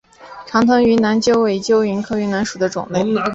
[0.47, 2.67] 长臀云南鳅为鳅科云南鳅属的
[3.05, 3.21] 鱼类。